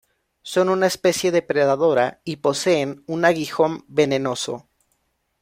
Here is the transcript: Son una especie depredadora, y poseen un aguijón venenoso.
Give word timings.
Son 0.41 0.69
una 0.69 0.87
especie 0.87 1.31
depredadora, 1.31 2.21
y 2.23 2.37
poseen 2.37 3.03
un 3.05 3.23
aguijón 3.23 3.85
venenoso. 3.87 4.67